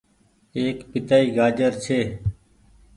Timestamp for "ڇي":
1.83-1.99